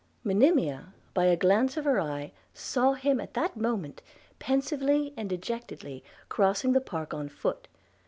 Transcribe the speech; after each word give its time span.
Monimia, 0.23 0.95
by 1.13 1.25
a 1.25 1.37
glance 1.37 1.77
of 1.77 1.85
her 1.85 1.99
eye, 1.99 2.31
saw 2.55 2.93
him 2.93 3.19
at 3.21 3.35
that 3.35 3.55
moment 3.55 4.01
pensively 4.39 5.13
and 5.15 5.29
dejectedly 5.29 6.03
crossing 6.27 6.73
the 6.73 6.81
park 6.81 7.13
on 7.13 7.29
foot. 7.29 7.67